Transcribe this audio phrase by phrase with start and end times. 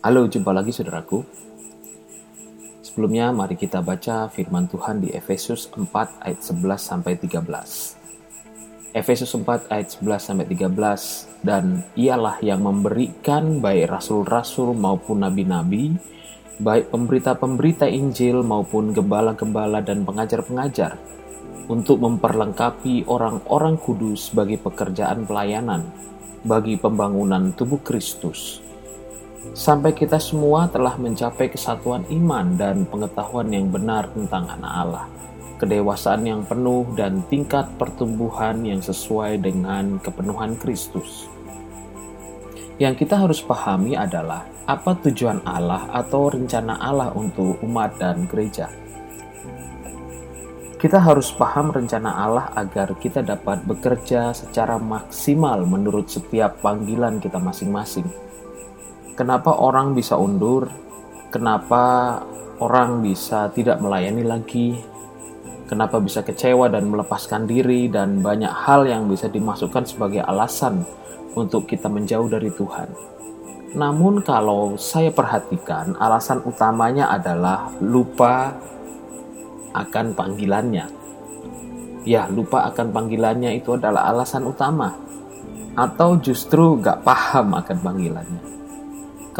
[0.00, 1.20] Halo, jumpa lagi saudaraku.
[2.80, 8.96] Sebelumnya mari kita baca firman Tuhan di Efesus 4 ayat 11 sampai 13.
[8.96, 15.92] Efesus 4 ayat 11 sampai 13 dan ialah yang memberikan baik rasul-rasul maupun nabi-nabi,
[16.64, 20.96] baik pemberita-pemberita Injil maupun gembala-gembala dan pengajar-pengajar
[21.68, 25.84] untuk memperlengkapi orang-orang kudus bagi pekerjaan pelayanan
[26.40, 28.69] bagi pembangunan tubuh Kristus
[29.56, 35.06] sampai kita semua telah mencapai kesatuan iman dan pengetahuan yang benar tentang anak Allah,
[35.58, 41.26] kedewasaan yang penuh dan tingkat pertumbuhan yang sesuai dengan kepenuhan Kristus.
[42.80, 48.72] Yang kita harus pahami adalah apa tujuan Allah atau rencana Allah untuk umat dan gereja.
[50.80, 57.36] Kita harus paham rencana Allah agar kita dapat bekerja secara maksimal menurut setiap panggilan kita
[57.36, 58.08] masing-masing
[59.18, 60.70] Kenapa orang bisa undur?
[61.30, 62.18] Kenapa
[62.58, 64.68] orang bisa tidak melayani lagi?
[65.70, 70.82] Kenapa bisa kecewa dan melepaskan diri dan banyak hal yang bisa dimasukkan sebagai alasan
[71.38, 72.90] untuk kita menjauh dari Tuhan.
[73.78, 78.50] Namun kalau saya perhatikan alasan utamanya adalah lupa
[79.70, 80.86] akan panggilannya.
[82.02, 84.90] Ya, lupa akan panggilannya itu adalah alasan utama.
[85.78, 88.49] Atau justru gak paham akan panggilannya.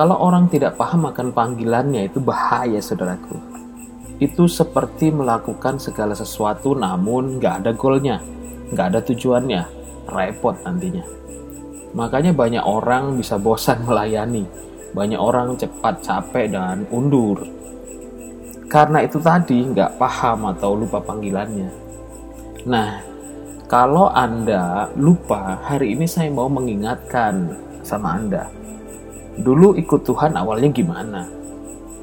[0.00, 3.36] Kalau orang tidak paham akan panggilannya itu bahaya saudaraku.
[4.16, 8.16] Itu seperti melakukan segala sesuatu namun nggak ada goalnya,
[8.72, 9.62] nggak ada tujuannya,
[10.08, 11.04] repot nantinya.
[11.92, 14.48] Makanya banyak orang bisa bosan melayani,
[14.96, 17.44] banyak orang cepat capek dan undur.
[18.72, 21.68] Karena itu tadi nggak paham atau lupa panggilannya.
[22.72, 23.04] Nah,
[23.68, 27.52] kalau Anda lupa, hari ini saya mau mengingatkan
[27.84, 28.59] sama Anda
[29.40, 31.24] Dulu ikut Tuhan awalnya gimana?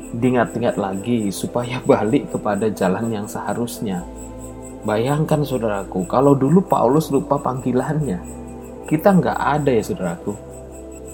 [0.09, 4.01] Diingat-ingat lagi supaya balik kepada jalan yang seharusnya.
[4.81, 8.17] Bayangkan saudaraku, kalau dulu Paulus lupa panggilannya,
[8.89, 10.33] kita nggak ada ya saudaraku.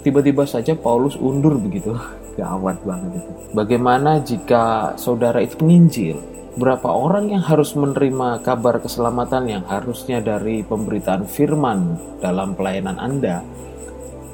[0.03, 1.91] Tiba-tiba saja Paulus undur begitu.
[2.39, 3.31] Gawat banget itu.
[3.53, 6.17] Bagaimana jika saudara itu penginjil?
[6.53, 13.41] Berapa orang yang harus menerima kabar keselamatan yang harusnya dari pemberitaan firman dalam pelayanan Anda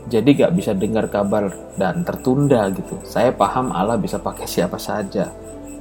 [0.09, 2.97] jadi gak bisa dengar kabar dan tertunda gitu.
[3.05, 5.29] Saya paham Allah bisa pakai siapa saja.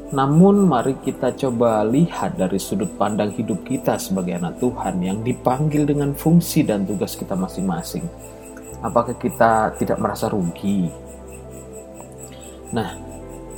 [0.09, 5.85] Namun mari kita coba lihat dari sudut pandang hidup kita sebagai anak Tuhan yang dipanggil
[5.85, 8.05] dengan fungsi dan tugas kita masing-masing.
[8.85, 10.89] Apakah kita tidak merasa rugi?
[12.73, 12.97] Nah,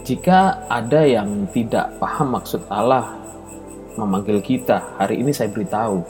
[0.06, 3.14] jika ada yang tidak paham maksud Allah
[3.94, 6.02] memanggil kita, hari ini saya beritahu.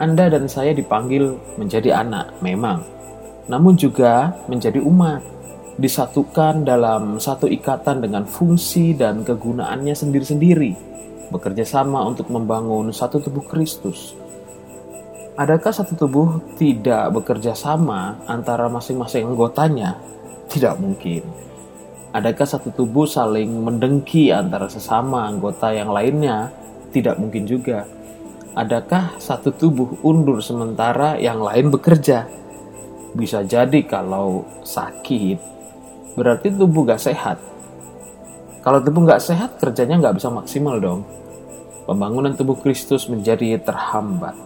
[0.00, 2.80] Anda dan saya dipanggil menjadi anak, memang
[3.46, 5.22] namun juga menjadi umat,
[5.80, 10.76] disatukan dalam satu ikatan dengan fungsi dan kegunaannya sendiri-sendiri,
[11.32, 14.12] bekerja sama untuk membangun satu tubuh Kristus.
[15.40, 19.96] Adakah satu tubuh tidak bekerja sama antara masing-masing anggotanya?
[20.52, 21.24] Tidak mungkin.
[22.10, 26.50] Adakah satu tubuh saling mendengki antara sesama anggota yang lainnya?
[26.90, 27.86] Tidak mungkin juga.
[28.52, 32.26] Adakah satu tubuh undur sementara yang lain bekerja?
[33.10, 35.38] Bisa jadi kalau sakit,
[36.14, 37.38] berarti tubuh gak sehat.
[38.60, 41.02] Kalau tubuh gak sehat, kerjanya gak bisa maksimal dong.
[41.88, 44.36] Pembangunan tubuh Kristus menjadi terhambat.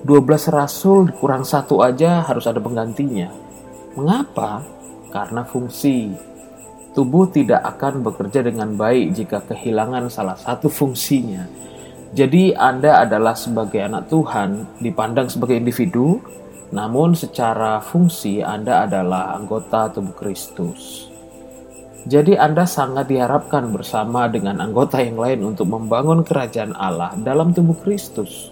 [0.00, 3.28] 12 rasul kurang satu aja harus ada penggantinya.
[3.98, 4.64] Mengapa?
[5.12, 6.08] Karena fungsi.
[6.96, 11.44] Tubuh tidak akan bekerja dengan baik jika kehilangan salah satu fungsinya.
[12.10, 16.18] Jadi Anda adalah sebagai anak Tuhan dipandang sebagai individu,
[16.70, 21.10] namun secara fungsi Anda adalah anggota tubuh Kristus.
[22.06, 27.76] Jadi Anda sangat diharapkan bersama dengan anggota yang lain untuk membangun kerajaan Allah dalam tubuh
[27.76, 28.48] Kristus.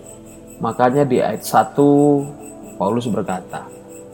[0.58, 3.64] Makanya di ayat 1 Paulus berkata,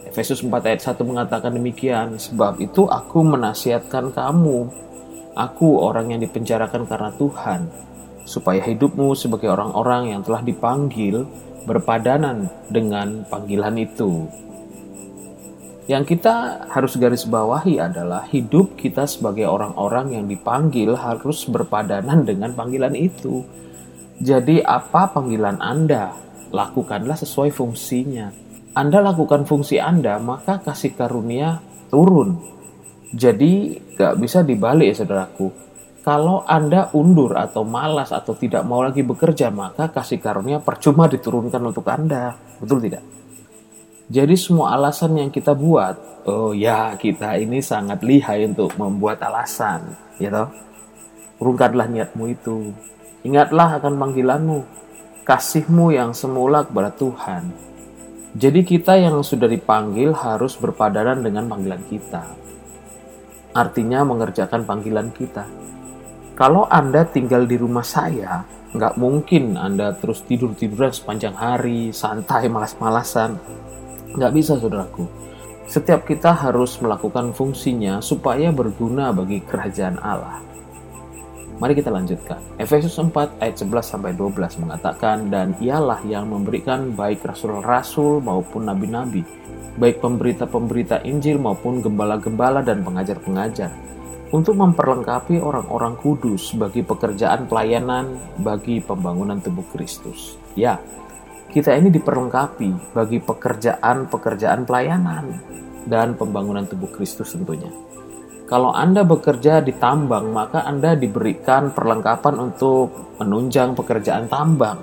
[0.07, 4.71] Efesus 4 ayat 1 mengatakan demikian, sebab itu aku menasihatkan kamu,
[5.35, 7.67] aku orang yang dipenjarakan karena Tuhan,
[8.23, 11.27] supaya hidupmu sebagai orang-orang yang telah dipanggil
[11.65, 14.29] berpadanan dengan panggilan itu.
[15.85, 22.57] Yang kita harus garis bawahi adalah hidup kita sebagai orang-orang yang dipanggil harus berpadanan dengan
[22.57, 23.45] panggilan itu.
[24.17, 26.17] Jadi, apa panggilan Anda?
[26.49, 28.33] Lakukanlah sesuai fungsinya.
[28.73, 31.61] Anda lakukan fungsi Anda, maka kasih karunia
[31.93, 32.41] turun.
[33.13, 35.65] Jadi, gak bisa dibalik, ya, saudaraku
[36.05, 41.65] kalau Anda undur atau malas atau tidak mau lagi bekerja, maka kasih karunia percuma diturunkan
[41.65, 42.37] untuk Anda.
[42.61, 43.01] Betul tidak?
[44.13, 49.97] Jadi semua alasan yang kita buat, oh ya kita ini sangat lihai untuk membuat alasan,
[50.21, 50.53] ya toh.
[51.41, 52.77] Urungkanlah niatmu itu.
[53.25, 54.61] Ingatlah akan panggilanmu,
[55.25, 57.49] kasihmu yang semula kepada Tuhan.
[58.37, 62.29] Jadi kita yang sudah dipanggil harus berpadanan dengan panggilan kita.
[63.57, 65.49] Artinya mengerjakan panggilan kita.
[66.35, 68.43] Kalau Anda tinggal di rumah saya,
[68.75, 73.39] nggak mungkin Anda terus tidur-tiduran sepanjang hari, santai, malas-malasan
[74.15, 75.11] Nggak bisa, saudaraku.
[75.67, 80.39] Setiap kita harus melakukan fungsinya supaya berguna bagi kerajaan Allah.
[81.59, 82.39] Mari kita lanjutkan.
[82.59, 89.23] Efesus 4 ayat 11 sampai 12 mengatakan dan ialah yang memberikan baik rasul-rasul maupun nabi-nabi,
[89.79, 93.71] baik pemberita-pemberita Injil maupun gembala-gembala dan pengajar-pengajar
[94.35, 100.35] untuk memperlengkapi orang-orang kudus bagi pekerjaan pelayanan bagi pembangunan tubuh Kristus.
[100.59, 100.83] Ya,
[101.55, 105.39] kita ini diperlengkapi bagi pekerjaan-pekerjaan pelayanan
[105.87, 107.71] dan pembangunan tubuh Kristus tentunya.
[108.51, 114.83] Kalau Anda bekerja di tambang, maka Anda diberikan perlengkapan untuk menunjang pekerjaan tambang.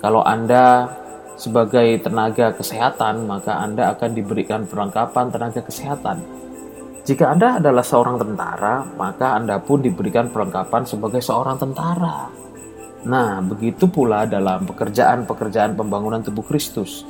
[0.00, 0.88] Kalau Anda
[1.36, 6.44] sebagai tenaga kesehatan, maka Anda akan diberikan perlengkapan tenaga kesehatan.
[7.04, 12.32] Jika Anda adalah seorang tentara, maka Anda pun diberikan perlengkapan sebagai seorang tentara.
[13.04, 17.04] Nah, begitu pula dalam pekerjaan-pekerjaan pembangunan tubuh Kristus.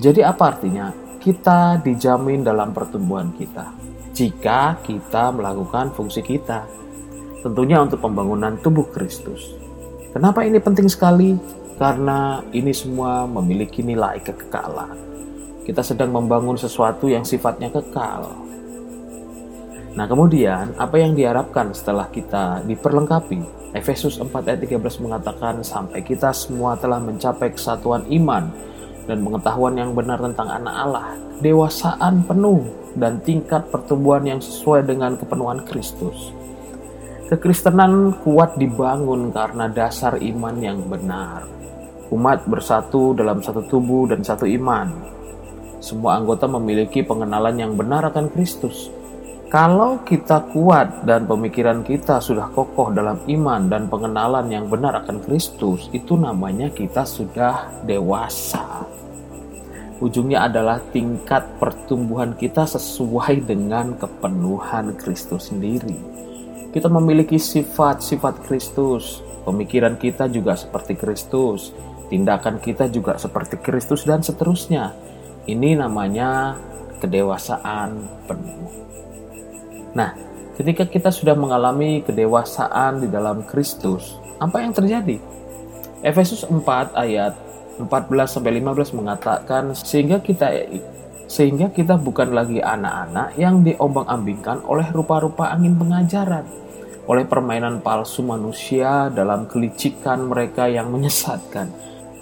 [0.00, 0.88] Jadi apa artinya?
[1.20, 3.84] Kita dijamin dalam pertumbuhan kita
[4.14, 6.64] jika kita melakukan fungsi kita.
[7.42, 9.52] Tentunya untuk pembangunan tubuh Kristus.
[10.14, 11.36] Kenapa ini penting sekali?
[11.76, 14.96] Karena ini semua memiliki nilai kekekalan.
[15.66, 18.32] Kita sedang membangun sesuatu yang sifatnya kekal.
[19.94, 26.34] Nah, kemudian apa yang diharapkan setelah kita diperlengkapi Efesus 4 ayat 13 mengatakan sampai kita
[26.34, 28.50] semua telah mencapai kesatuan iman
[29.06, 31.06] dan pengetahuan yang benar tentang anak Allah,
[31.38, 32.66] dewasaan penuh
[32.98, 36.34] dan tingkat pertumbuhan yang sesuai dengan kepenuhan Kristus.
[37.30, 41.46] Kekristenan kuat dibangun karena dasar iman yang benar.
[42.10, 44.90] Umat bersatu dalam satu tubuh dan satu iman.
[45.78, 49.03] Semua anggota memiliki pengenalan yang benar akan Kristus
[49.54, 55.22] kalau kita kuat dan pemikiran kita sudah kokoh dalam iman dan pengenalan yang benar akan
[55.22, 58.82] Kristus, itu namanya kita sudah dewasa.
[60.02, 65.94] Ujungnya adalah tingkat pertumbuhan kita sesuai dengan kepenuhan Kristus sendiri.
[66.74, 71.70] Kita memiliki sifat-sifat Kristus, pemikiran kita juga seperti Kristus,
[72.10, 74.90] tindakan kita juga seperti Kristus, dan seterusnya.
[75.46, 76.58] Ini namanya
[76.98, 78.84] kedewasaan penuh.
[79.94, 80.10] Nah,
[80.58, 85.22] ketika kita sudah mengalami kedewasaan di dalam Kristus, apa yang terjadi?
[86.02, 87.32] Efesus 4 ayat
[87.78, 87.88] 14
[88.28, 90.50] sampai 15 mengatakan sehingga kita
[91.24, 96.44] sehingga kita bukan lagi anak-anak yang diombang-ambingkan oleh rupa-rupa angin pengajaran,
[97.08, 101.72] oleh permainan palsu manusia dalam kelicikan mereka yang menyesatkan,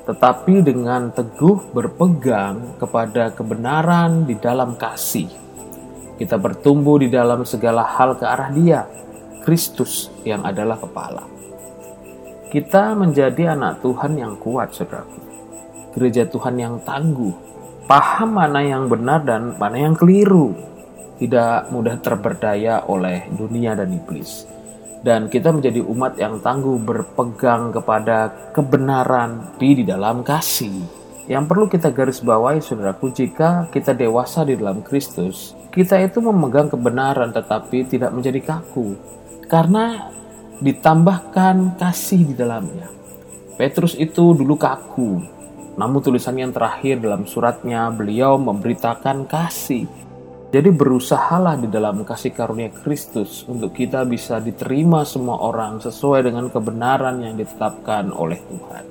[0.06, 5.41] tetapi dengan teguh berpegang kepada kebenaran di dalam kasih
[6.22, 8.86] kita bertumbuh di dalam segala hal ke arah Dia,
[9.42, 11.26] Kristus yang adalah kepala.
[12.46, 15.19] Kita menjadi anak Tuhan yang kuat, saudaraku.
[15.98, 17.34] Gereja Tuhan yang tangguh,
[17.90, 20.54] paham mana yang benar dan mana yang keliru,
[21.19, 24.46] tidak mudah terberdaya oleh dunia dan iblis.
[25.02, 31.94] Dan kita menjadi umat yang tangguh berpegang kepada kebenaran di dalam kasih yang perlu kita
[31.94, 38.12] garis bawahi saudaraku jika kita dewasa di dalam Kristus, kita itu memegang kebenaran tetapi tidak
[38.12, 38.93] menjadi kaku
[39.49, 40.12] karena
[40.61, 42.87] ditambahkan kasih di dalamnya.
[43.57, 45.25] Petrus itu dulu kaku,
[45.76, 49.88] namun tulisan yang terakhir dalam suratnya beliau memberitakan kasih.
[50.52, 56.52] Jadi berusahalah di dalam kasih karunia Kristus untuk kita bisa diterima semua orang sesuai dengan
[56.52, 58.85] kebenaran yang ditetapkan oleh Tuhan.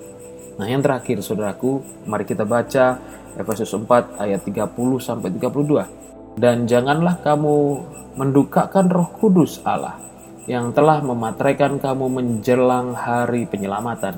[0.58, 2.98] Nah, yang terakhir Saudaraku, mari kita baca
[3.38, 6.02] Efesus 4 ayat 30 sampai 32.
[6.36, 7.56] Dan janganlah kamu
[8.16, 10.00] mendukakan Roh Kudus Allah
[10.48, 14.18] yang telah memateraikan kamu menjelang hari penyelamatan.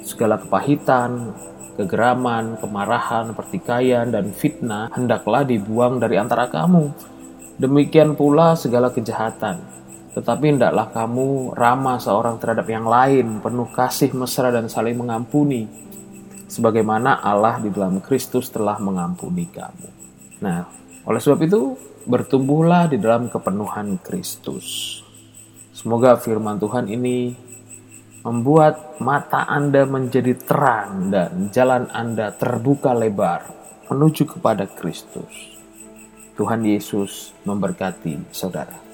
[0.00, 1.34] Segala kepahitan,
[1.76, 6.90] kegeraman, kemarahan, pertikaian, dan fitnah hendaklah dibuang dari antara kamu.
[7.60, 9.80] Demikian pula segala kejahatan
[10.10, 15.70] tetapi hendaklah kamu ramah seorang terhadap yang lain, penuh kasih mesra dan saling mengampuni,
[16.50, 19.88] sebagaimana Allah di dalam Kristus telah mengampuni kamu.
[20.42, 20.66] Nah,
[21.08, 25.00] oleh sebab itu, bertumbuhlah di dalam kepenuhan Kristus.
[25.72, 27.32] Semoga firman Tuhan ini
[28.20, 33.48] membuat mata Anda menjadi terang dan jalan Anda terbuka lebar
[33.88, 35.56] menuju kepada Kristus.
[36.36, 38.89] Tuhan Yesus memberkati saudara.